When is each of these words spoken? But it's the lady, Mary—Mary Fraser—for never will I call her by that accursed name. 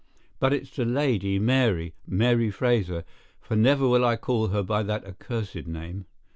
But 0.39 0.51
it's 0.51 0.75
the 0.75 0.83
lady, 0.83 1.37
Mary—Mary 1.37 2.49
Fraser—for 2.49 3.55
never 3.55 3.87
will 3.87 4.03
I 4.03 4.15
call 4.15 4.47
her 4.47 4.63
by 4.63 4.81
that 4.81 5.05
accursed 5.05 5.67
name. 5.67 6.07